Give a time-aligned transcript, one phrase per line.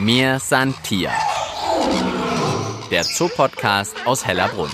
[0.00, 1.10] Mir san Tier.
[2.90, 4.70] Der Zoopodcast aus Hellerbrunn.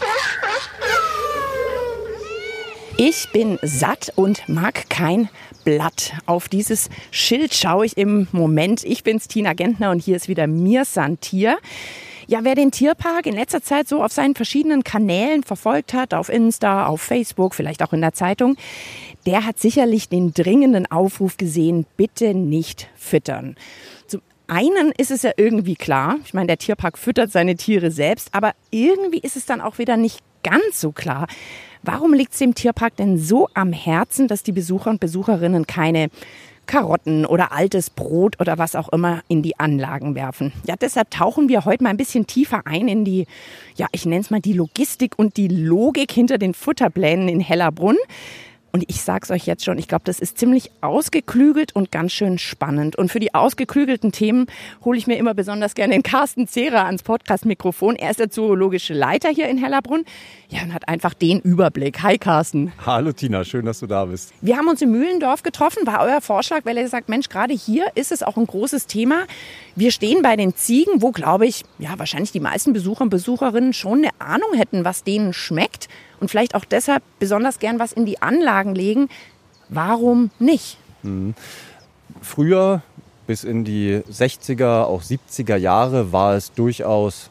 [2.96, 5.28] Ich bin satt und mag kein
[5.64, 6.12] Blatt.
[6.26, 8.84] Auf dieses Schild schaue ich im Moment.
[8.84, 11.58] Ich bin's Tina Gentner und hier ist wieder Mir san Tier.
[12.28, 16.28] Ja, wer den Tierpark in letzter Zeit so auf seinen verschiedenen Kanälen verfolgt hat, auf
[16.28, 18.56] Insta, auf Facebook, vielleicht auch in der Zeitung,
[19.26, 23.56] der hat sicherlich den dringenden Aufruf gesehen, bitte nicht füttern.
[24.06, 28.28] Zum einen ist es ja irgendwie klar, ich meine, der Tierpark füttert seine Tiere selbst,
[28.32, 31.26] aber irgendwie ist es dann auch wieder nicht ganz so klar.
[31.82, 36.08] Warum liegt es dem Tierpark denn so am Herzen, dass die Besucher und Besucherinnen keine
[36.66, 40.52] Karotten oder altes Brot oder was auch immer in die Anlagen werfen.
[40.66, 43.26] Ja, deshalb tauchen wir heute mal ein bisschen tiefer ein in die,
[43.76, 47.96] ja, ich nenne es mal die Logistik und die Logik hinter den Futterplänen in Hellerbrunn.
[48.76, 52.36] Und ich sag's euch jetzt schon, ich glaube, das ist ziemlich ausgeklügelt und ganz schön
[52.36, 52.94] spannend.
[52.94, 54.48] Und für die ausgeklügelten Themen
[54.84, 57.96] hole ich mir immer besonders gerne den Carsten Zehrer ans Podcast-Mikrofon.
[57.96, 60.04] Er ist der zoologische Leiter hier in Hellerbrunn.
[60.50, 62.02] Ja, und hat einfach den Überblick.
[62.02, 62.70] Hi, Carsten.
[62.84, 63.44] Hallo, Tina.
[63.44, 64.34] Schön, dass du da bist.
[64.42, 65.86] Wir haben uns im Mühlendorf getroffen.
[65.86, 69.24] War euer Vorschlag, weil er sagt, Mensch, gerade hier ist es auch ein großes Thema.
[69.74, 73.72] Wir stehen bei den Ziegen, wo, glaube ich, ja, wahrscheinlich die meisten Besucher und Besucherinnen
[73.72, 75.88] schon eine Ahnung hätten, was denen schmeckt
[76.20, 79.08] und vielleicht auch deshalb besonders gern was in die Anlagen legen.
[79.68, 80.78] Warum nicht?
[81.02, 81.34] Mhm.
[82.22, 82.82] Früher,
[83.26, 87.30] bis in die 60er, auch 70er Jahre, war es durchaus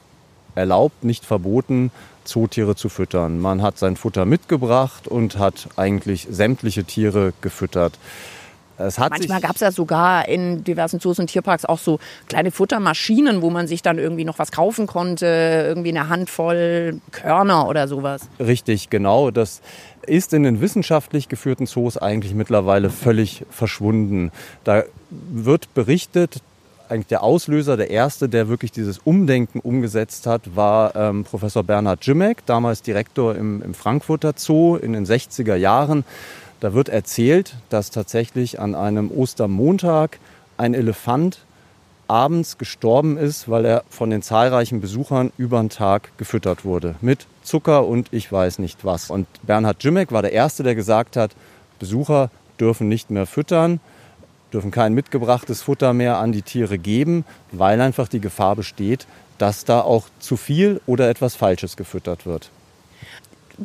[0.53, 1.91] erlaubt, nicht verboten,
[2.23, 3.39] Zootiere zu füttern.
[3.39, 7.99] Man hat sein Futter mitgebracht und hat eigentlich sämtliche Tiere gefüttert.
[8.77, 13.49] Manchmal gab es ja sogar in diversen Zoos und Tierparks auch so kleine Futtermaschinen, wo
[13.49, 15.25] man sich dann irgendwie noch was kaufen konnte,
[15.67, 18.23] irgendwie eine Handvoll Körner oder sowas.
[18.39, 19.31] Richtig, genau.
[19.31, 19.61] Das
[20.05, 24.31] ist in den wissenschaftlich geführten Zoos eigentlich mittlerweile völlig verschwunden.
[24.63, 26.41] Da wird berichtet,
[26.89, 32.05] eigentlich der Auslöser, der erste, der wirklich dieses Umdenken umgesetzt hat, war ähm, Professor Bernhard
[32.05, 36.03] Jimek, damals Direktor im, im Frankfurter Zoo in den 60er Jahren.
[36.65, 40.17] Da wird erzählt, dass tatsächlich an einem Ostermontag
[40.57, 41.45] ein Elefant
[42.07, 46.95] abends gestorben ist, weil er von den zahlreichen Besuchern über den Tag gefüttert wurde.
[47.01, 49.11] Mit Zucker und ich weiß nicht was.
[49.11, 51.35] Und Bernhard Jimek war der Erste, der gesagt hat,
[51.77, 53.79] Besucher dürfen nicht mehr füttern,
[54.51, 59.05] dürfen kein mitgebrachtes Futter mehr an die Tiere geben, weil einfach die Gefahr besteht,
[59.37, 62.49] dass da auch zu viel oder etwas Falsches gefüttert wird.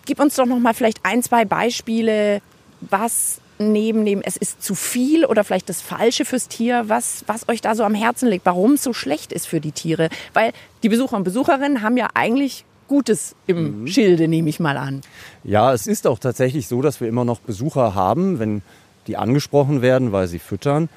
[0.05, 2.43] Gib uns doch noch mal vielleicht ein, zwei Beispiele,
[2.81, 7.49] was neben dem, es ist zu viel oder vielleicht das Falsche fürs Tier, was, was
[7.49, 10.09] euch da so am Herzen liegt, warum es so schlecht ist für die Tiere.
[10.33, 10.53] Weil
[10.83, 13.87] die Besucher und Besucherinnen haben ja eigentlich Gutes im mhm.
[13.87, 15.03] Schilde, nehme ich mal an.
[15.45, 18.63] Ja, es ist auch tatsächlich so, dass wir immer noch Besucher haben, wenn
[19.07, 20.89] die angesprochen werden, weil sie füttern,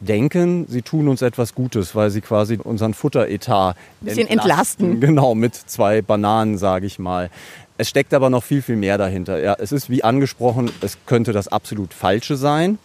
[0.00, 4.92] denken, sie tun uns etwas Gutes, weil sie quasi unseren Futteretat ein bisschen entlasten.
[4.92, 5.00] entlasten.
[5.06, 7.30] Genau, mit zwei Bananen, sage ich mal.
[7.78, 9.38] Es steckt aber noch viel, viel mehr dahinter.
[9.38, 12.78] Ja, es ist wie angesprochen, es könnte das absolut Falsche sein.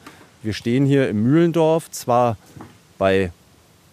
[0.44, 2.38] Wir stehen hier im Mühlendorf, zwar
[2.98, 3.32] bei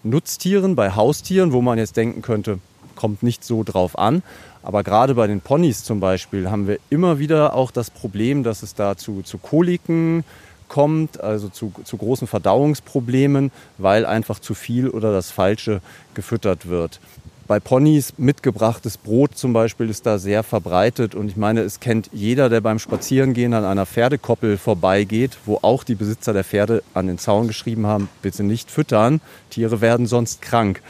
[0.02, 2.58] Nutztieren, bei Haustieren, wo man jetzt denken könnte,
[2.96, 4.22] kommt nicht so drauf an.
[4.62, 8.62] Aber gerade bei den Ponys zum Beispiel haben wir immer wieder auch das Problem, dass
[8.62, 10.24] es da zu, zu Koliken
[10.66, 15.80] kommt, also zu, zu großen Verdauungsproblemen, weil einfach zu viel oder das Falsche
[16.14, 17.00] gefüttert wird.
[17.48, 22.10] Bei Ponys mitgebrachtes Brot zum Beispiel ist da sehr verbreitet und ich meine, es kennt
[22.12, 27.06] jeder, der beim Spazierengehen an einer Pferdekoppel vorbeigeht, wo auch die Besitzer der Pferde an
[27.06, 30.82] den Zaun geschrieben haben, bitte nicht füttern, Tiere werden sonst krank.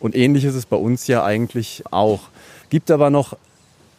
[0.00, 2.24] Und ähnlich ist es bei uns ja eigentlich auch.
[2.68, 3.38] Gibt aber noch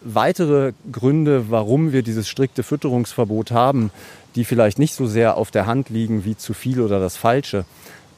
[0.01, 3.89] weitere Gründe, warum wir dieses strikte Fütterungsverbot haben,
[4.35, 7.65] die vielleicht nicht so sehr auf der Hand liegen wie zu viel oder das Falsche.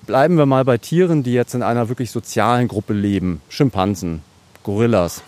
[0.05, 3.41] Bleiben wir mal bei Tieren, die jetzt in einer wirklich sozialen Gruppe leben.
[3.49, 4.21] Schimpansen,
[4.61, 5.23] Gorillas.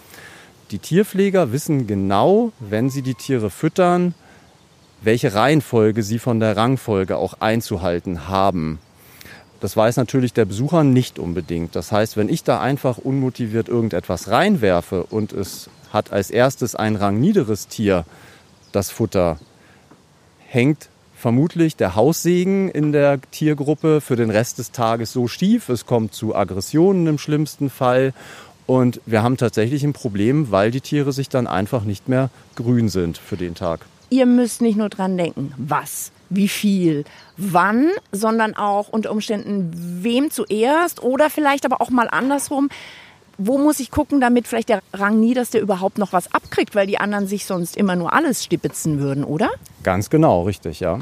[0.69, 4.13] Die Tierpfleger wissen genau, wenn sie die Tiere füttern,
[5.01, 8.77] welche Reihenfolge sie von der Rangfolge auch einzuhalten haben.
[9.61, 11.75] Das weiß natürlich der Besucher nicht unbedingt.
[11.75, 16.95] Das heißt, wenn ich da einfach unmotiviert irgendetwas reinwerfe und es hat als erstes ein
[16.95, 18.05] rangniederes Tier
[18.71, 19.39] das Futter,
[20.45, 25.67] hängt vermutlich der Haussegen in der Tiergruppe für den Rest des Tages so schief.
[25.69, 28.13] Es kommt zu Aggressionen im schlimmsten Fall.
[28.67, 32.89] Und wir haben tatsächlich ein Problem, weil die Tiere sich dann einfach nicht mehr grün
[32.89, 33.81] sind für den Tag.
[34.09, 37.03] Ihr müsst nicht nur dran denken, was, wie viel,
[37.35, 39.71] wann, sondern auch unter Umständen
[40.03, 42.69] wem zuerst oder vielleicht aber auch mal andersrum.
[43.37, 46.99] Wo muss ich gucken, damit vielleicht der Rang Niederste überhaupt noch was abkriegt, weil die
[46.99, 49.49] anderen sich sonst immer nur alles stipitzen würden, oder?
[49.83, 50.95] Ganz genau, richtig, ja.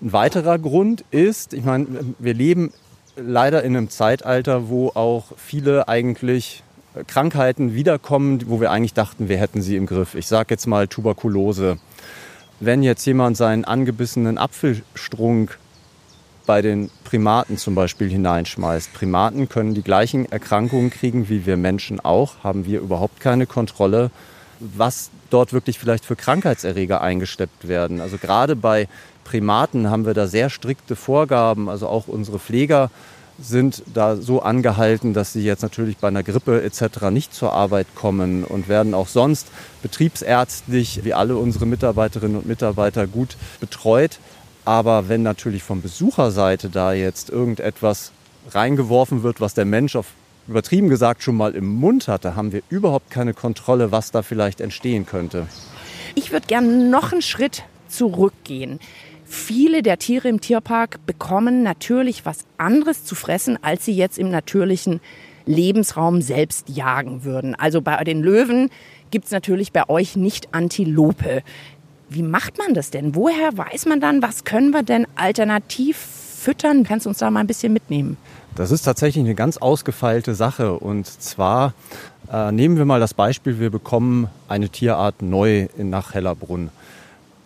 [0.00, 1.86] Ein weiterer Grund ist, ich meine,
[2.18, 2.72] wir leben
[3.16, 6.62] leider in einem Zeitalter, wo auch viele eigentlich
[7.06, 10.14] Krankheiten wiederkommen, wo wir eigentlich dachten, wir hätten sie im Griff.
[10.14, 11.78] Ich sage jetzt mal Tuberkulose.
[12.60, 15.58] Wenn jetzt jemand seinen angebissenen Apfelstrunk
[16.46, 18.94] bei den Primaten zum Beispiel hineinschmeißt.
[18.94, 24.10] Primaten können die gleichen Erkrankungen kriegen wie wir Menschen auch, haben wir überhaupt keine Kontrolle,
[24.60, 28.00] was dort wirklich vielleicht für Krankheitserreger eingeschleppt werden.
[28.00, 28.88] Also gerade bei
[29.24, 31.68] Primaten haben wir da sehr strikte Vorgaben.
[31.68, 32.90] Also auch unsere Pfleger
[33.38, 37.10] sind da so angehalten, dass sie jetzt natürlich bei einer Grippe etc.
[37.10, 39.48] nicht zur Arbeit kommen und werden auch sonst
[39.82, 44.18] betriebsärztlich wie alle unsere Mitarbeiterinnen und Mitarbeiter gut betreut.
[44.66, 48.10] Aber wenn natürlich von Besucherseite da jetzt irgendetwas
[48.50, 50.08] reingeworfen wird, was der Mensch auf
[50.48, 54.60] übertrieben gesagt schon mal im Mund hatte, haben wir überhaupt keine Kontrolle, was da vielleicht
[54.60, 55.46] entstehen könnte.
[56.14, 58.80] Ich würde gerne noch einen Schritt zurückgehen.
[59.24, 64.30] Viele der Tiere im Tierpark bekommen natürlich was anderes zu fressen, als sie jetzt im
[64.30, 65.00] natürlichen
[65.46, 67.54] Lebensraum selbst jagen würden.
[67.54, 68.70] Also bei den Löwen
[69.10, 71.42] gibt es natürlich bei euch nicht Antilope.
[72.08, 73.14] Wie macht man das denn?
[73.14, 76.84] Woher weiß man dann, was können wir denn alternativ füttern?
[76.84, 78.16] Kannst du uns da mal ein bisschen mitnehmen?
[78.54, 80.78] Das ist tatsächlich eine ganz ausgefeilte Sache.
[80.78, 81.74] Und zwar
[82.32, 86.70] äh, nehmen wir mal das Beispiel, wir bekommen eine Tierart neu nach Hellerbrunn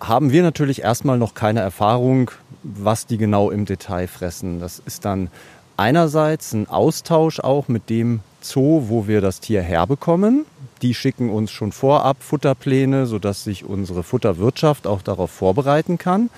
[0.00, 2.30] haben wir natürlich erstmal noch keine Erfahrung,
[2.62, 4.60] was die genau im Detail fressen.
[4.60, 5.30] Das ist dann
[5.76, 10.46] einerseits ein Austausch auch mit dem Zoo, wo wir das Tier herbekommen.
[10.82, 16.30] Die schicken uns schon vorab Futterpläne, sodass sich unsere Futterwirtschaft auch darauf vorbereiten kann.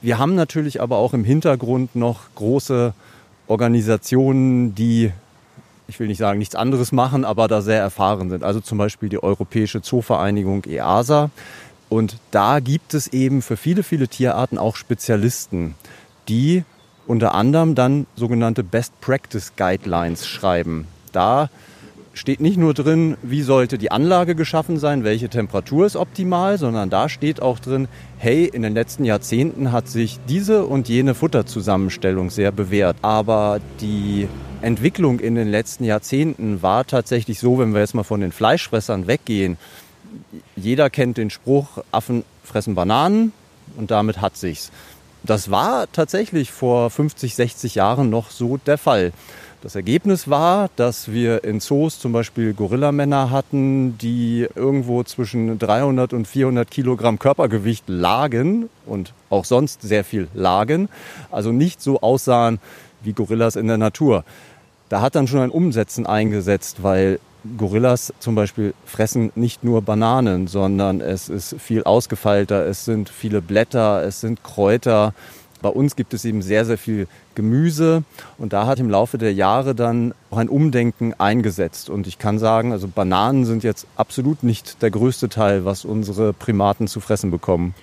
[0.00, 2.94] Wir haben natürlich aber auch im Hintergrund noch große
[3.46, 5.12] Organisationen, die,
[5.88, 8.42] ich will nicht sagen, nichts anderes machen, aber da sehr erfahren sind.
[8.42, 11.30] Also zum Beispiel die Europäische Zoovereinigung EASA,
[11.90, 15.74] und da gibt es eben für viele, viele Tierarten auch Spezialisten,
[16.28, 16.62] die
[17.08, 20.86] unter anderem dann sogenannte Best Practice Guidelines schreiben.
[21.10, 21.50] Da
[22.12, 26.90] steht nicht nur drin, wie sollte die Anlage geschaffen sein, welche Temperatur ist optimal, sondern
[26.90, 32.30] da steht auch drin, hey, in den letzten Jahrzehnten hat sich diese und jene Futterzusammenstellung
[32.30, 32.96] sehr bewährt.
[33.02, 34.28] Aber die
[34.60, 39.06] Entwicklung in den letzten Jahrzehnten war tatsächlich so, wenn wir jetzt mal von den Fleischfressern
[39.06, 39.56] weggehen,
[40.56, 43.32] jeder kennt den Spruch, Affen fressen Bananen
[43.76, 44.70] und damit hat sich's.
[45.22, 49.12] Das war tatsächlich vor 50, 60 Jahren noch so der Fall.
[49.62, 56.14] Das Ergebnis war, dass wir in Zoos zum Beispiel Gorillamänner hatten, die irgendwo zwischen 300
[56.14, 60.88] und 400 Kilogramm Körpergewicht lagen und auch sonst sehr viel lagen,
[61.30, 62.58] also nicht so aussahen
[63.02, 64.24] wie Gorillas in der Natur.
[64.88, 67.20] Da hat dann schon ein Umsetzen eingesetzt, weil
[67.58, 73.42] Gorillas zum Beispiel fressen nicht nur Bananen, sondern es ist viel ausgefeilter, es sind viele
[73.42, 75.12] Blätter, es sind Kräuter.
[75.62, 78.02] Bei uns gibt es eben sehr, sehr viel Gemüse
[78.38, 81.90] und da hat im Laufe der Jahre dann auch ein Umdenken eingesetzt.
[81.90, 86.32] Und ich kann sagen, also Bananen sind jetzt absolut nicht der größte Teil, was unsere
[86.32, 87.74] Primaten zu fressen bekommen.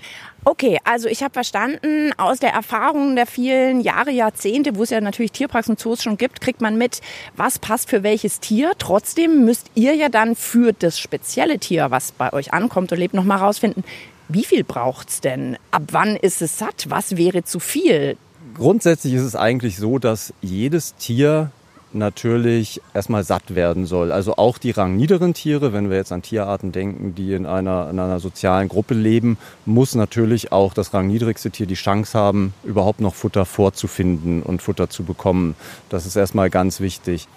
[0.46, 5.02] Okay, also ich habe verstanden, aus der Erfahrung der vielen Jahre, Jahrzehnte, wo es ja
[5.02, 7.02] natürlich Tierparks und Zoos schon gibt, kriegt man mit,
[7.36, 8.72] was passt für welches Tier.
[8.78, 13.14] Trotzdem müsst ihr ja dann für das spezielle Tier, was bei euch ankommt und lebt,
[13.14, 13.84] nochmal rausfinden,
[14.30, 15.58] wie viel braucht's denn?
[15.72, 16.86] Ab wann ist es satt?
[16.90, 18.18] Was wäre zu viel?
[18.56, 21.52] Grundsätzlich ist es eigentlich so, dass jedes Tier
[21.94, 24.12] natürlich erstmal satt werden soll.
[24.12, 28.00] Also auch die rangniederen Tiere, wenn wir jetzt an Tierarten denken, die in einer, in
[28.00, 33.16] einer sozialen Gruppe leben, muss natürlich auch das rangniedrigste Tier die Chance haben, überhaupt noch
[33.16, 35.56] Futter vorzufinden und Futter zu bekommen.
[35.90, 37.28] Das ist erstmal ganz wichtig.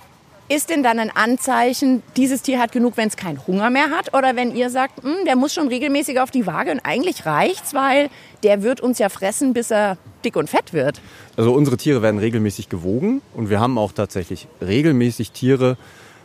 [0.52, 4.12] Ist denn dann ein Anzeichen, dieses Tier hat genug, wenn es keinen Hunger mehr hat?
[4.14, 7.73] Oder wenn ihr sagt, hm, der muss schon regelmäßig auf die Waage und eigentlich reicht's,
[7.73, 8.11] weil
[8.42, 11.00] der wird uns ja fressen, bis er dick und fett wird?
[11.37, 15.76] Also unsere Tiere werden regelmäßig gewogen und wir haben auch tatsächlich regelmäßig Tiere,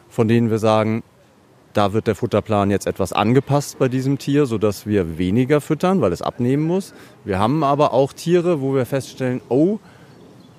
[0.10, 1.04] von denen wir sagen,
[1.74, 6.12] da wird der Futterplan jetzt etwas angepasst bei diesem Tier, sodass wir weniger füttern, weil
[6.12, 6.96] es abnehmen muss.
[7.26, 9.78] Wir haben aber auch Tiere, wo wir feststellen, oh,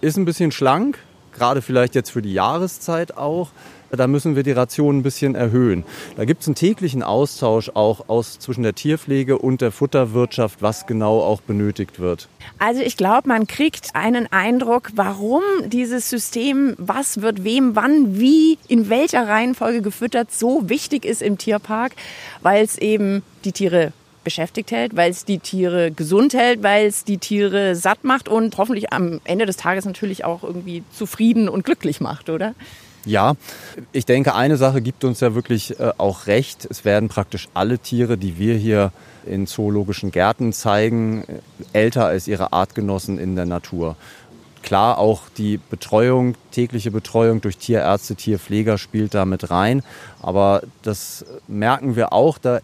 [0.00, 1.00] ist ein bisschen schlank,
[1.36, 3.50] gerade vielleicht jetzt für die Jahreszeit auch.
[3.90, 5.84] Da müssen wir die Ration ein bisschen erhöhen.
[6.16, 10.86] Da gibt es einen täglichen Austausch auch aus, zwischen der Tierpflege und der Futterwirtschaft, was
[10.86, 12.28] genau auch benötigt wird.
[12.58, 18.58] Also ich glaube, man kriegt einen Eindruck, warum dieses System, was wird wem, wann, wie,
[18.66, 21.92] in welcher Reihenfolge gefüttert, so wichtig ist im Tierpark,
[22.42, 23.92] weil es eben die Tiere
[24.26, 28.58] beschäftigt hält, weil es die Tiere gesund hält, weil es die Tiere satt macht und
[28.58, 32.56] hoffentlich am Ende des Tages natürlich auch irgendwie zufrieden und glücklich macht, oder?
[33.04, 33.36] Ja,
[33.92, 36.66] ich denke, eine Sache gibt uns ja wirklich äh, auch recht.
[36.68, 38.90] Es werden praktisch alle Tiere, die wir hier
[39.24, 43.94] in zoologischen Gärten zeigen, äh, älter als ihre Artgenossen in der Natur.
[44.64, 49.84] klar, auch die Betreuung, tägliche Betreuung durch Tierärzte, Tierpfleger spielt da mit rein.
[50.20, 52.58] Aber das merken wir auch, da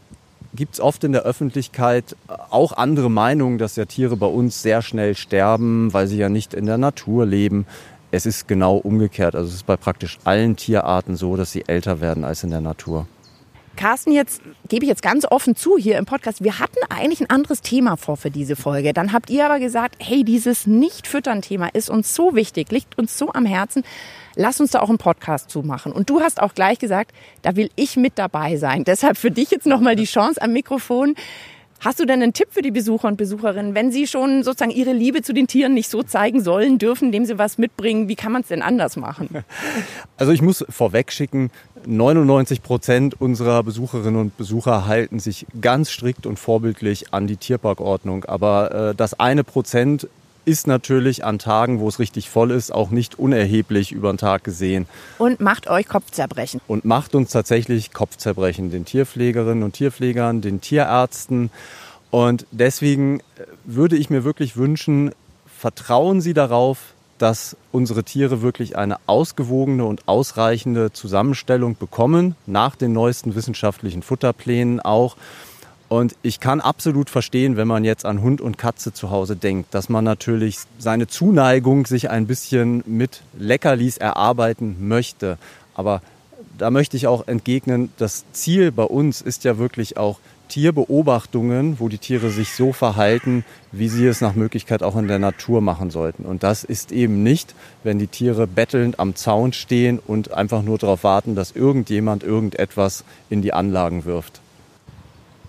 [0.55, 2.17] gibt es oft in der Öffentlichkeit
[2.51, 6.55] auch andere Meinungen, dass ja Tiere bei uns sehr schnell sterben, weil sie ja nicht
[6.55, 7.67] in der Natur leben.
[8.11, 9.35] Es ist genau umgekehrt.
[9.35, 12.61] Also es ist bei praktisch allen Tierarten so, dass sie älter werden als in der
[12.61, 13.07] Natur.
[13.77, 16.43] Carsten, jetzt gebe ich jetzt ganz offen zu hier im Podcast.
[16.45, 18.93] Wir hatten eigentlich ein anderes Thema vor für diese Folge.
[18.93, 23.33] Dann habt ihr aber gesagt, hey, dieses Nicht-Füttern-Thema ist uns so wichtig, liegt uns so
[23.33, 23.85] am Herzen.
[24.35, 25.93] Lass uns da auch einen Podcast zu machen.
[25.93, 27.13] Und du hast auch gleich gesagt,
[27.43, 28.85] da will ich mit dabei sein.
[28.85, 31.15] Deshalb für dich jetzt nochmal die Chance am Mikrofon.
[31.83, 34.93] Hast du denn einen Tipp für die Besucher und Besucherinnen, wenn sie schon sozusagen ihre
[34.93, 38.07] Liebe zu den Tieren nicht so zeigen sollen dürfen, indem sie was mitbringen?
[38.07, 39.29] Wie kann man es denn anders machen?
[40.17, 41.51] Also ich muss vorweg schicken,
[41.85, 48.25] 99 Prozent unserer Besucherinnen und Besucher halten sich ganz strikt und vorbildlich an die Tierparkordnung.
[48.27, 50.07] Aber äh, das eine Prozent
[50.45, 54.45] ist natürlich an Tagen, wo es richtig voll ist, auch nicht unerheblich über den Tag
[54.45, 54.87] gesehen.
[55.19, 56.61] Und macht euch Kopfzerbrechen.
[56.67, 61.51] Und macht uns tatsächlich Kopfzerbrechen, den Tierpflegerinnen und Tierpflegern, den Tierärzten.
[62.11, 63.23] Und deswegen äh,
[63.65, 65.13] würde ich mir wirklich wünschen,
[65.47, 72.93] vertrauen Sie darauf, dass unsere Tiere wirklich eine ausgewogene und ausreichende Zusammenstellung bekommen, nach den
[72.93, 75.17] neuesten wissenschaftlichen Futterplänen auch.
[75.93, 79.75] Und ich kann absolut verstehen, wenn man jetzt an Hund und Katze zu Hause denkt,
[79.75, 85.37] dass man natürlich seine Zuneigung sich ein bisschen mit Leckerlis erarbeiten möchte.
[85.75, 86.01] Aber
[86.57, 90.19] da möchte ich auch entgegnen, das Ziel bei uns ist ja wirklich auch
[90.49, 95.19] Tierbeobachtungen, wo die Tiere sich so verhalten, wie sie es nach Möglichkeit auch in der
[95.19, 96.25] Natur machen sollten.
[96.25, 100.79] Und das ist eben nicht, wenn die Tiere bettelnd am Zaun stehen und einfach nur
[100.79, 104.42] darauf warten, dass irgendjemand irgendetwas in die Anlagen wirft.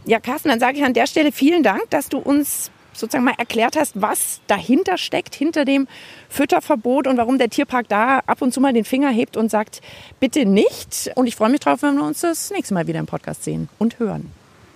[0.05, 3.35] Ja, Carsten, dann sage ich an der Stelle vielen Dank, dass du uns sozusagen mal
[3.37, 5.87] erklärt hast, was dahinter steckt, hinter dem
[6.29, 9.81] Fütterverbot und warum der Tierpark da ab und zu mal den Finger hebt und sagt,
[10.19, 11.11] bitte nicht.
[11.15, 13.69] Und ich freue mich drauf, wenn wir uns das nächste Mal wieder im Podcast sehen
[13.79, 14.31] und hören.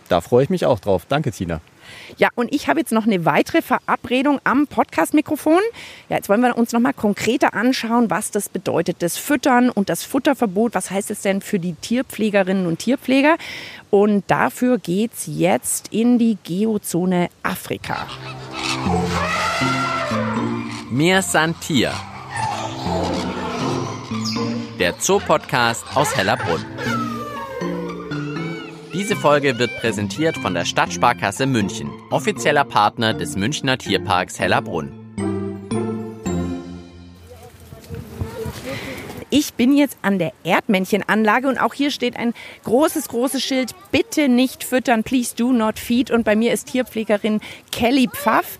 [0.09, 1.05] Da freue ich mich auch drauf.
[1.07, 1.61] Danke, Tina.
[2.17, 5.59] Ja, und ich habe jetzt noch eine weitere Verabredung am Podcast-Mikrofon.
[6.09, 9.89] Ja, jetzt wollen wir uns noch mal konkreter anschauen, was das bedeutet, das Füttern und
[9.89, 10.75] das Futterverbot.
[10.75, 13.37] Was heißt es denn für die Tierpflegerinnen und Tierpfleger?
[13.89, 18.07] Und dafür geht es jetzt in die Geozone Afrika.
[20.89, 21.93] Mir Santier.
[24.79, 27.06] Der Zoopodcast aus Hellerbrunn.
[28.97, 34.91] Diese Folge wird präsentiert von der Stadtsparkasse München, offizieller Partner des Münchner Tierparks Hellerbrunn.
[39.29, 44.29] Ich bin jetzt an der Erdmännchenanlage und auch hier steht ein großes, großes Schild, bitte
[44.29, 46.09] nicht füttern, please do not feed.
[46.09, 47.39] Und bei mir ist Tierpflegerin
[47.71, 48.57] Kelly Pfaff.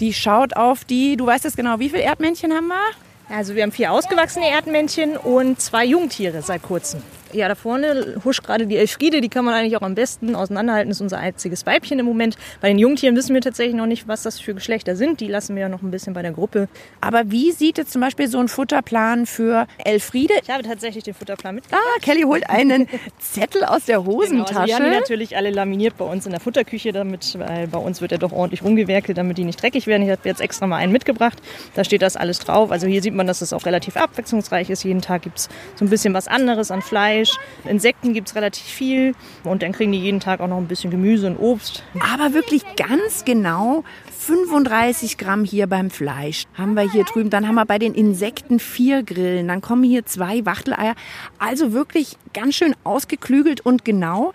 [0.00, 2.90] Die schaut auf die, du weißt es genau, wie viele Erdmännchen haben wir?
[3.28, 7.04] Also wir haben vier ausgewachsene Erdmännchen und zwei Jungtiere seit kurzem.
[7.32, 10.88] Ja, da vorne huscht gerade die Elfriede, die kann man eigentlich auch am besten auseinanderhalten,
[10.90, 12.36] das ist unser einziges Weibchen im Moment.
[12.60, 15.20] Bei den Jungtieren wissen wir tatsächlich noch nicht, was das für Geschlechter sind.
[15.20, 16.68] Die lassen wir ja noch ein bisschen bei der Gruppe.
[17.00, 20.34] Aber wie sieht jetzt zum Beispiel so ein Futterplan für Elfriede?
[20.42, 21.82] Ich habe tatsächlich den Futterplan mitgebracht.
[21.84, 24.46] Ah, Kelly holt einen Zettel aus der Hosentasche.
[24.46, 27.66] Genau, also die haben die natürlich alle laminiert bei uns in der Futterküche, damit, weil
[27.66, 30.02] bei uns wird ja doch ordentlich rumgewerkelt, damit die nicht dreckig werden.
[30.02, 31.38] Ich habe jetzt extra mal einen mitgebracht.
[31.74, 32.70] Da steht das alles drauf.
[32.70, 34.84] Also hier sieht man, dass es auch relativ abwechslungsreich ist.
[34.84, 37.15] Jeden Tag gibt es so ein bisschen was anderes an Fleisch.
[37.16, 37.38] Fleisch.
[37.64, 40.90] Insekten gibt es relativ viel und dann kriegen die jeden Tag auch noch ein bisschen
[40.90, 41.82] Gemüse und Obst.
[42.00, 43.84] Aber wirklich ganz genau
[44.18, 47.30] 35 Gramm hier beim Fleisch haben wir hier drüben.
[47.30, 49.48] Dann haben wir bei den Insekten vier Grillen.
[49.48, 50.94] Dann kommen hier zwei Wachteleier.
[51.38, 54.32] Also wirklich ganz schön ausgeklügelt und genau.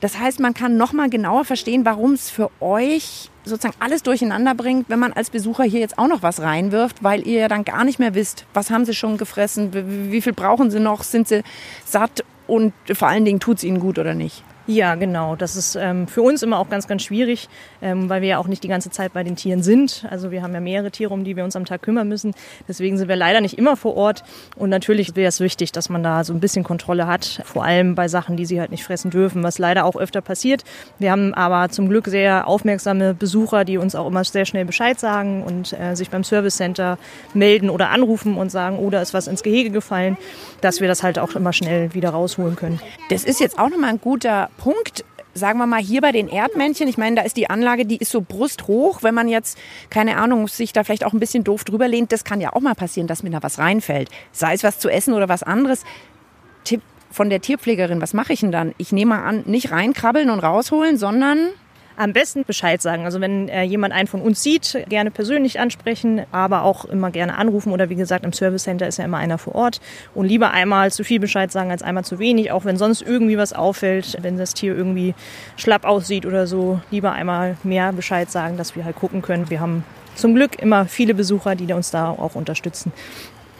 [0.00, 4.54] Das heißt, man kann noch mal genauer verstehen, warum es für euch sozusagen alles durcheinander
[4.54, 7.64] bringt, wenn man als Besucher hier jetzt auch noch was reinwirft, weil ihr ja dann
[7.64, 9.70] gar nicht mehr wisst, was haben sie schon gefressen,
[10.10, 11.42] wie viel brauchen sie noch, sind sie
[11.84, 14.42] satt und vor allen Dingen tut es ihnen gut oder nicht.
[14.68, 15.34] Ja, genau.
[15.34, 17.48] Das ist ähm, für uns immer auch ganz, ganz schwierig,
[17.82, 20.06] ähm, weil wir ja auch nicht die ganze Zeit bei den Tieren sind.
[20.10, 22.34] Also wir haben ja mehrere Tiere, um die wir uns am Tag kümmern müssen.
[22.66, 24.24] Deswegen sind wir leider nicht immer vor Ort.
[24.56, 27.94] Und natürlich wäre es wichtig, dass man da so ein bisschen Kontrolle hat, vor allem
[27.94, 30.64] bei Sachen, die sie halt nicht fressen dürfen, was leider auch öfter passiert.
[30.98, 34.98] Wir haben aber zum Glück sehr aufmerksame Besucher, die uns auch immer sehr schnell Bescheid
[34.98, 36.98] sagen und äh, sich beim Service Center
[37.34, 40.16] melden oder anrufen und sagen, oh, da ist was ins Gehege gefallen,
[40.60, 42.80] dass wir das halt auch immer schnell wieder rausholen können.
[43.10, 45.04] Das ist jetzt auch nochmal ein guter Punkt,
[45.38, 48.10] sagen wir mal hier bei den Erdmännchen, ich meine, da ist die Anlage, die ist
[48.10, 49.02] so brusthoch.
[49.02, 49.58] Wenn man jetzt,
[49.90, 52.60] keine Ahnung, sich da vielleicht auch ein bisschen doof drüber lehnt, das kann ja auch
[52.60, 54.10] mal passieren, dass mir da was reinfällt.
[54.32, 55.84] Sei es was zu essen oder was anderes.
[56.64, 58.74] Tipp von der Tierpflegerin, was mache ich denn dann?
[58.76, 61.48] Ich nehme mal an, nicht reinkrabbeln und rausholen, sondern
[61.98, 63.04] Am besten Bescheid sagen.
[63.06, 67.36] Also wenn äh, jemand einen von uns sieht, gerne persönlich ansprechen, aber auch immer gerne
[67.36, 69.80] anrufen oder wie gesagt, im Service Center ist ja immer einer vor Ort
[70.14, 73.36] und lieber einmal zu viel Bescheid sagen als einmal zu wenig, auch wenn sonst irgendwie
[73.36, 75.12] was auffällt, wenn das Tier irgendwie
[75.56, 79.50] schlapp aussieht oder so, lieber einmal mehr Bescheid sagen, dass wir halt gucken können.
[79.50, 79.82] Wir haben
[80.14, 82.92] zum Glück immer viele Besucher, die uns da auch unterstützen.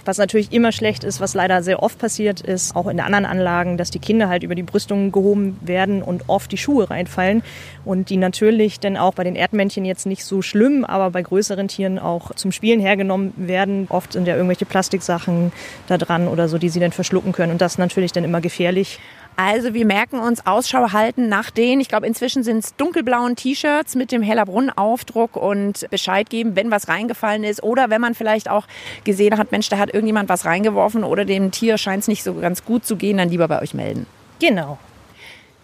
[0.09, 3.77] Was natürlich immer schlecht ist, was leider sehr oft passiert ist, auch in anderen Anlagen,
[3.77, 7.43] dass die Kinder halt über die Brüstung gehoben werden und oft die Schuhe reinfallen
[7.85, 11.69] und die natürlich dann auch bei den Erdmännchen jetzt nicht so schlimm, aber bei größeren
[11.69, 13.87] Tieren auch zum Spielen hergenommen werden.
[13.91, 15.53] Oft sind ja irgendwelche Plastiksachen
[15.89, 19.01] da dran oder so, die sie dann verschlucken können und das natürlich dann immer gefährlich.
[19.41, 23.95] Also wir merken uns Ausschau halten nach den, ich glaube inzwischen sind es dunkelblauen T-Shirts
[23.95, 28.67] mit dem Hellerbrunn-Aufdruck und Bescheid geben, wenn was reingefallen ist oder wenn man vielleicht auch
[29.05, 32.35] gesehen hat, Mensch, da hat irgendjemand was reingeworfen oder dem Tier scheint es nicht so
[32.35, 34.07] ganz gut zu gehen, dann lieber bei euch melden.
[34.41, 34.77] Genau.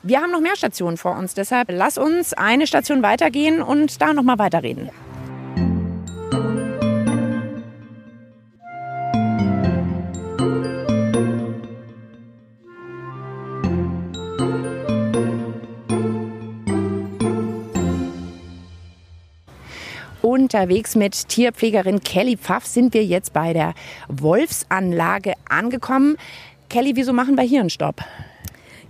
[0.05, 4.13] Wir haben noch mehr Stationen vor uns, deshalb lass uns eine Station weitergehen und da
[4.13, 4.91] nochmal weiterreden.
[20.55, 23.75] Unterwegs mit Tierpflegerin Kelly Pfaff sind wir jetzt bei der
[24.07, 26.17] Wolfsanlage angekommen.
[26.71, 27.97] Kelly, wieso machen wir hier einen Stopp?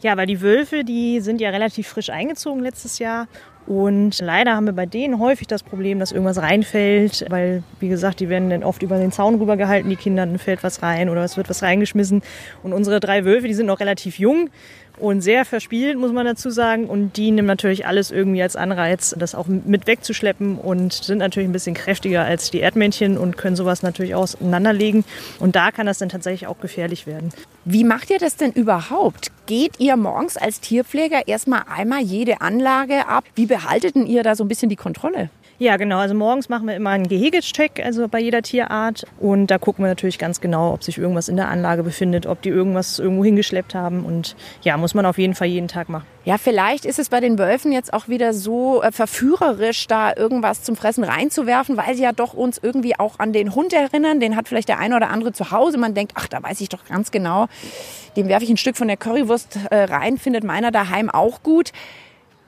[0.03, 3.29] Ja, weil die Wölfe, die sind ja relativ frisch eingezogen letztes Jahr.
[3.67, 8.21] Und leider haben wir bei denen häufig das Problem, dass irgendwas reinfällt, weil, wie gesagt,
[8.21, 11.25] die werden dann oft über den Zaun rübergehalten, die Kinder, dann fällt was rein oder
[11.25, 12.21] es wird was reingeschmissen.
[12.63, 14.51] Und unsere drei Wölfe, die sind noch relativ jung
[14.99, 16.87] und sehr verspielt, muss man dazu sagen.
[16.87, 21.49] Und die nehmen natürlich alles irgendwie als Anreiz, das auch mit wegzuschleppen und sind natürlich
[21.49, 25.05] ein bisschen kräftiger als die Erdmännchen und können sowas natürlich auseinanderlegen.
[25.41, 27.33] Und da kann das dann tatsächlich auch gefährlich werden.
[27.65, 29.31] Wie macht ihr das denn überhaupt?
[29.47, 33.25] Geht ihr morgens als Tierpfleger erstmal einmal jede Anlage ab?
[33.35, 35.31] Wie behaltet ihr da so ein bisschen die Kontrolle?
[35.65, 35.97] Ja, genau.
[35.97, 39.07] Also morgens machen wir immer einen Gehegecheck, also bei jeder Tierart.
[39.19, 42.43] Und da gucken wir natürlich ganz genau, ob sich irgendwas in der Anlage befindet, ob
[42.43, 44.05] die irgendwas irgendwo hingeschleppt haben.
[44.05, 46.05] Und ja, muss man auf jeden Fall jeden Tag machen.
[46.27, 50.63] Ja, vielleicht ist es bei den Wölfen jetzt auch wieder so äh, verführerisch, da irgendwas
[50.63, 54.21] zum Fressen reinzuwerfen, weil sie ja doch uns irgendwie auch an den Hund erinnern.
[54.21, 55.79] Den hat vielleicht der eine oder andere zu Hause.
[55.79, 57.47] Man denkt, ach, da weiß ich doch ganz genau,
[58.19, 61.73] dem werfe ich ein Stück von der Currywurst äh, rein, findet meiner daheim auch gut.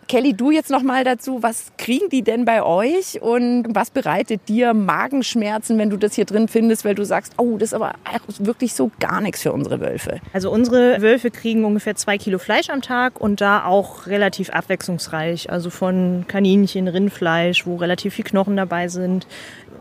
[0.09, 3.21] Kelly, du jetzt noch mal dazu, was kriegen die denn bei euch?
[3.21, 7.57] Und was bereitet dir Magenschmerzen, wenn du das hier drin findest, weil du sagst, oh,
[7.59, 7.95] das ist aber
[8.39, 10.21] wirklich so gar nichts für unsere Wölfe?
[10.33, 15.51] Also unsere Wölfe kriegen ungefähr zwei Kilo Fleisch am Tag und da auch relativ abwechslungsreich,
[15.51, 19.27] also von Kaninchen, Rindfleisch, wo relativ viel Knochen dabei sind,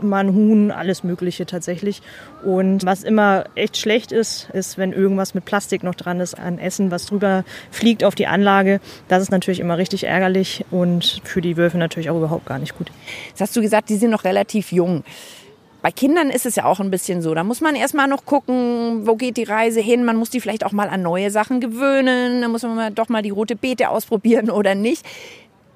[0.02, 2.02] mal ein Huhn, alles Mögliche tatsächlich.
[2.44, 6.60] Und was immer echt schlecht ist, ist, wenn irgendwas mit Plastik noch dran ist an
[6.60, 8.80] Essen, was drüber fliegt auf die Anlage.
[9.08, 12.78] Das ist natürlich immer richtig ärgerlich und für die Wölfe natürlich auch überhaupt gar nicht
[12.78, 12.92] gut.
[13.30, 15.04] Jetzt hast du gesagt, die sind noch relativ jung.
[15.86, 17.36] Bei Kindern ist es ja auch ein bisschen so.
[17.36, 20.04] Da muss man erstmal noch gucken, wo geht die Reise hin.
[20.04, 22.42] Man muss die vielleicht auch mal an neue Sachen gewöhnen.
[22.42, 25.06] Da muss man doch mal die rote Beete ausprobieren oder nicht.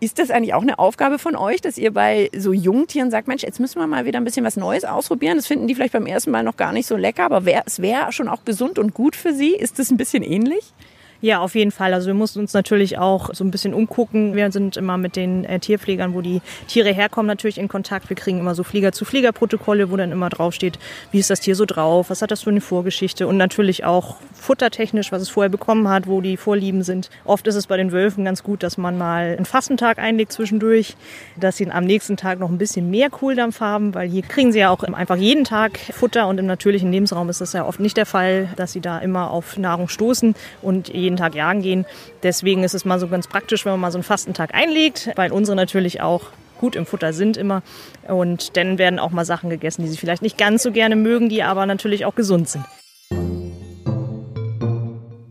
[0.01, 3.43] Ist das eigentlich auch eine Aufgabe von euch, dass ihr bei so Jungtieren sagt, Mensch,
[3.43, 5.35] jetzt müssen wir mal wieder ein bisschen was Neues ausprobieren?
[5.35, 7.81] Das finden die vielleicht beim ersten Mal noch gar nicht so lecker, aber wär, es
[7.81, 9.53] wäre schon auch gesund und gut für sie.
[9.55, 10.73] Ist das ein bisschen ähnlich?
[11.21, 11.93] Ja, auf jeden Fall.
[11.93, 14.37] Also wir mussten uns natürlich auch so ein bisschen umgucken.
[14.37, 18.09] Wir sind immer mit den äh, Tierpflegern, wo die Tiere herkommen, natürlich in Kontakt.
[18.09, 20.79] Wir kriegen immer so Flieger-zu-Flieger-Protokolle, wo dann immer draufsteht,
[21.11, 24.15] wie ist das Tier so drauf, was hat das für eine Vorgeschichte und natürlich auch
[24.33, 27.09] futtertechnisch, was es vorher bekommen hat, wo die Vorlieben sind.
[27.25, 30.95] Oft ist es bei den Wölfen ganz gut, dass man mal einen Fastentag einlegt zwischendurch,
[31.37, 34.59] dass sie am nächsten Tag noch ein bisschen mehr Kohldampf haben, weil hier kriegen sie
[34.59, 37.97] ja auch einfach jeden Tag Futter und im natürlichen Lebensraum ist das ja oft nicht
[37.97, 41.85] der Fall, dass sie da immer auf Nahrung stoßen und jeden Tag jagen gehen.
[42.23, 45.31] Deswegen ist es mal so ganz praktisch, wenn man mal so einen Fastentag einlegt, weil
[45.31, 46.27] unsere natürlich auch
[46.59, 47.63] gut im Futter sind immer.
[48.07, 51.29] Und dann werden auch mal Sachen gegessen, die sie vielleicht nicht ganz so gerne mögen,
[51.29, 52.65] die aber natürlich auch gesund sind.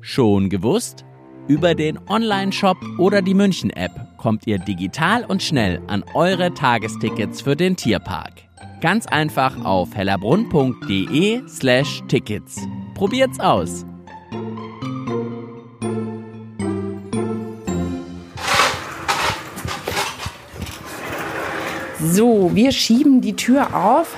[0.01, 1.05] Schon gewusst?
[1.47, 7.57] Über den Online-Shop oder die München-App kommt ihr digital und schnell an eure Tagestickets für
[7.57, 8.33] den Tierpark.
[8.81, 12.67] Ganz einfach auf hellerbrunn.de slash Tickets.
[12.95, 13.88] Probiert's aus!
[22.01, 24.17] So, wir schieben die Tür auf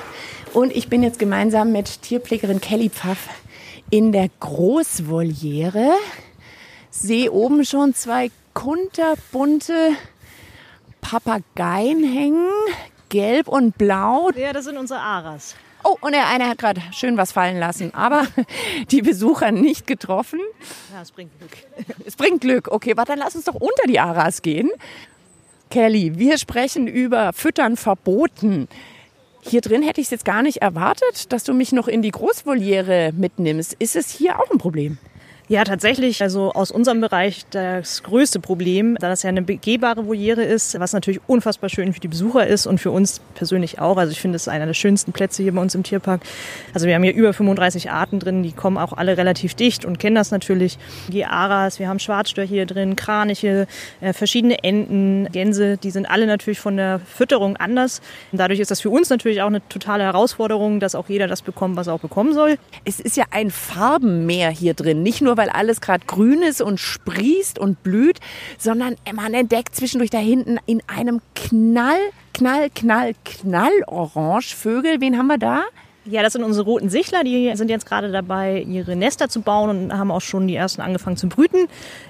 [0.53, 3.27] und ich bin jetzt gemeinsam mit Tierpflegerin Kelly Pfaff
[3.89, 5.89] in der Großvoliere.
[6.91, 9.93] Sehe oben schon zwei kunterbunte
[11.01, 12.49] Papageien hängen,
[13.09, 14.29] gelb und blau.
[14.35, 15.55] Ja, das sind unsere Aras.
[15.83, 18.27] Oh, und der eine hat gerade schön was fallen lassen, aber
[18.91, 20.39] die Besucher nicht getroffen.
[20.93, 21.57] Ja, es bringt Glück.
[22.05, 22.67] Es bringt Glück.
[22.71, 24.69] Okay, warte, dann lass uns doch unter die Aras gehen.
[25.71, 28.67] Kelly, wir sprechen über Füttern verboten.
[29.41, 32.11] Hier drin hätte ich es jetzt gar nicht erwartet, dass du mich noch in die
[32.11, 33.77] Großvoliere mitnimmst.
[33.79, 34.97] Ist es hier auch ein Problem?
[35.51, 36.21] Ja, tatsächlich.
[36.21, 40.93] Also aus unserem Bereich das größte Problem, da das ja eine begehbare Voliere ist, was
[40.93, 43.97] natürlich unfassbar schön für die Besucher ist und für uns persönlich auch.
[43.97, 46.21] Also ich finde, es ist einer der schönsten Plätze hier bei uns im Tierpark.
[46.73, 49.99] Also wir haben hier über 35 Arten drin, die kommen auch alle relativ dicht und
[49.99, 50.77] kennen das natürlich.
[51.09, 53.67] Die Aras, wir haben Schwarzstör hier drin, Kraniche,
[53.99, 57.99] äh, verschiedene Enten, Gänse, die sind alle natürlich von der Fütterung anders.
[58.31, 61.41] Und dadurch ist das für uns natürlich auch eine totale Herausforderung, dass auch jeder das
[61.41, 62.55] bekommt, was er auch bekommen soll.
[62.85, 66.79] Es ist ja ein Farbenmeer hier drin, nicht nur weil alles gerade grün ist und
[66.79, 68.19] sprießt und blüht,
[68.59, 71.97] sondern man entdeckt zwischendurch da hinten in einem Knall,
[72.35, 75.01] Knall, Knall, Knall Orange Vögel.
[75.01, 75.63] Wen haben wir da?
[76.05, 77.23] Ja, das sind unsere roten Sichler.
[77.23, 80.81] Die sind jetzt gerade dabei, ihre Nester zu bauen und haben auch schon die ersten
[80.81, 81.67] angefangen zu brüten.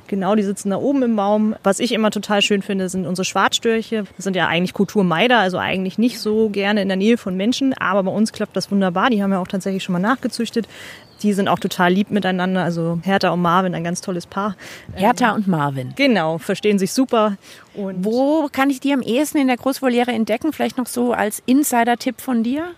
[0.07, 1.55] Genau, die sitzen da oben im Baum.
[1.63, 4.05] Was ich immer total schön finde, sind unsere Schwarzstörche.
[4.15, 7.73] Das sind ja eigentlich Kulturmeider, also eigentlich nicht so gerne in der Nähe von Menschen.
[7.73, 9.09] Aber bei uns klappt das wunderbar.
[9.09, 10.67] Die haben wir auch tatsächlich schon mal nachgezüchtet.
[11.23, 12.63] Die sind auch total lieb miteinander.
[12.63, 14.55] Also Hertha und Marvin, ein ganz tolles Paar.
[14.95, 15.93] Hertha und Marvin.
[15.95, 17.37] Genau, verstehen sich super.
[17.73, 20.53] Und Wo kann ich die am ehesten in der Großvoliere entdecken?
[20.53, 22.71] Vielleicht noch so als Insider-Tipp von dir?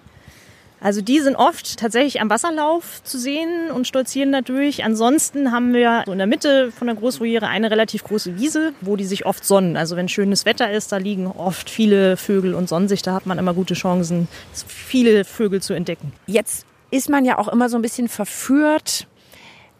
[0.84, 4.84] Also die sind oft tatsächlich am Wasserlauf zu sehen und stolzieren dadurch.
[4.84, 8.98] Ansonsten haben wir so in der Mitte von der Großvoliere eine relativ große Wiese, wo
[8.98, 9.78] die sich oft sonnen.
[9.78, 13.02] Also wenn schönes Wetter ist, da liegen oft viele Vögel und sonnen sich.
[13.02, 14.28] Da hat man immer gute Chancen,
[14.68, 16.12] viele Vögel zu entdecken.
[16.28, 19.08] Jetzt ist man ja auch immer so ein bisschen verführt.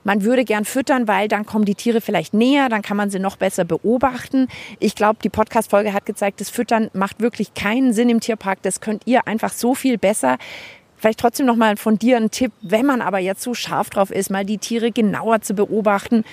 [0.04, 3.20] Man würde gern füttern, weil dann kommen die Tiere vielleicht näher, dann kann man sie
[3.20, 4.48] noch besser beobachten.
[4.80, 8.64] Ich glaube, die Podcast-Folge hat gezeigt, das Füttern macht wirklich keinen Sinn im Tierpark.
[8.64, 10.38] Das könnt ihr einfach so viel besser.
[10.98, 14.10] Vielleicht trotzdem noch mal von dir ein Tipp, wenn man aber jetzt so scharf drauf
[14.10, 16.26] ist, mal die Tiere genauer zu beobachten.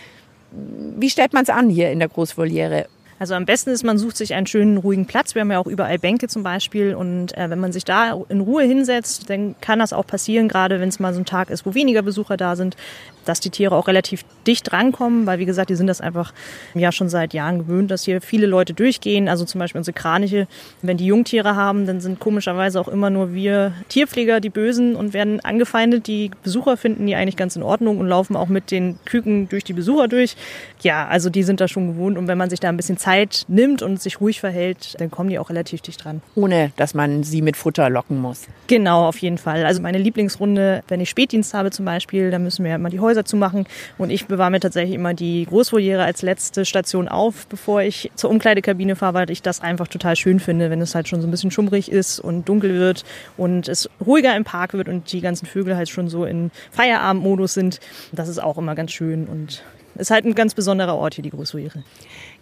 [0.51, 2.87] Wie stellt man es an hier in der Großvoliere?
[3.21, 5.35] Also am besten ist, man sucht sich einen schönen, ruhigen Platz.
[5.35, 6.95] Wir haben ja auch überall Bänke zum Beispiel.
[6.95, 10.81] Und äh, wenn man sich da in Ruhe hinsetzt, dann kann das auch passieren, gerade
[10.81, 12.79] wenn es mal so ein Tag ist, wo weniger Besucher da sind,
[13.27, 16.33] dass die Tiere auch relativ dicht rankommen, weil wie gesagt, die sind das einfach
[16.73, 19.29] ja schon seit Jahren gewöhnt, dass hier viele Leute durchgehen.
[19.29, 20.49] Also zum Beispiel unsere Kraniche,
[20.81, 25.13] wenn die Jungtiere haben, dann sind komischerweise auch immer nur wir Tierpfleger die Bösen und
[25.13, 26.07] werden angefeindet.
[26.07, 29.65] Die Besucher finden die eigentlich ganz in Ordnung und laufen auch mit den Küken durch
[29.65, 30.37] die Besucher durch.
[30.81, 33.10] Ja, also die sind da schon gewohnt und wenn man sich da ein bisschen Zeit
[33.49, 36.23] nimmt und sich ruhig verhält, dann kommen die auch relativ dicht dran.
[36.35, 38.47] Ohne, dass man sie mit Futter locken muss.
[38.67, 39.65] Genau, auf jeden Fall.
[39.67, 43.11] Also meine Lieblingsrunde, wenn ich Spätdienst habe zum Beispiel, dann müssen wir immer die Häuser
[43.11, 43.67] Häuser zu machen.
[43.99, 48.31] Und ich bewahre mir tatsächlich immer die Großvoliere als letzte Station auf, bevor ich zur
[48.31, 51.31] Umkleidekabine fahre, weil ich das einfach total schön finde, wenn es halt schon so ein
[51.31, 53.05] bisschen schummrig ist und dunkel wird
[53.37, 57.55] und es ruhiger im Park wird und die ganzen Vögel halt schon so in Feierabendmodus
[57.55, 57.81] sind.
[58.13, 59.63] Das ist auch immer ganz schön und
[60.01, 61.85] ist halt ein ganz besonderer Ort hier, die Großvoliere.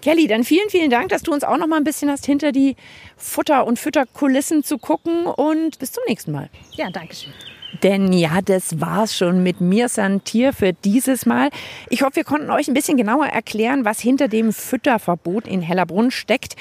[0.01, 2.53] Kelly, dann vielen, vielen Dank, dass du uns auch noch mal ein bisschen hast, hinter
[2.53, 2.77] die
[3.17, 6.49] Futter- und Fütterkulissen zu gucken und bis zum nächsten Mal.
[6.73, 7.33] Ja, danke schön.
[7.83, 11.51] Denn ja, das war's schon mit mir Santier für dieses Mal.
[11.91, 16.11] Ich hoffe, wir konnten euch ein bisschen genauer erklären, was hinter dem Fütterverbot in Hellerbrunn
[16.11, 16.57] steckt.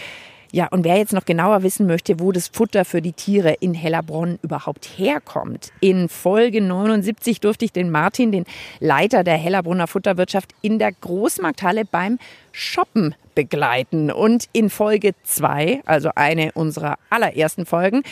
[0.51, 3.73] Ja, und wer jetzt noch genauer wissen möchte, wo das Futter für die Tiere in
[3.73, 8.45] Hellerbrunn überhaupt herkommt, in Folge 79 durfte ich den Martin, den
[8.79, 12.17] Leiter der Hellerbrunner Futterwirtschaft, in der Großmarkthalle beim
[12.51, 14.09] Shoppen begleiten.
[14.09, 18.03] Und in Folge 2, also eine unserer allerersten Folgen,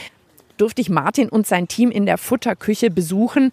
[0.58, 3.52] durfte ich Martin und sein Team in der Futterküche besuchen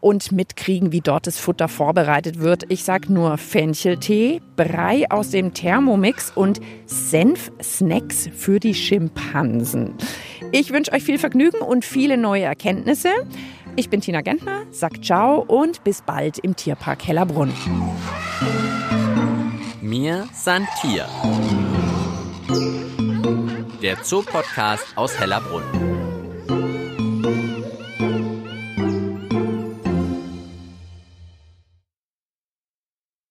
[0.00, 2.64] und mitkriegen, wie dort das Futter vorbereitet wird.
[2.68, 9.94] Ich sag nur Fencheltee, Brei aus dem Thermomix und Senf-Snacks für die Schimpansen.
[10.52, 13.10] Ich wünsche euch viel Vergnügen und viele neue Erkenntnisse.
[13.76, 17.52] Ich bin Tina Gentner, sag ciao und bis bald im Tierpark Hellerbrunn.
[19.80, 21.06] Mir san Tier.
[23.82, 25.99] Der Zoopodcast aus Hellerbrunn.